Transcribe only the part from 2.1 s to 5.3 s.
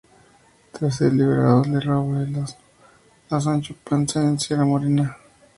el asno a Sancho Panza en Sierra Morena.